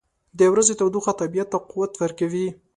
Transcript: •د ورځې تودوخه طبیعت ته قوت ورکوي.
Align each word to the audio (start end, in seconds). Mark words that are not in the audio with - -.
•د 0.39 0.41
ورځې 0.53 0.73
تودوخه 0.79 1.13
طبیعت 1.21 1.47
ته 1.53 1.57
قوت 1.69 1.91
ورکوي. 2.01 2.47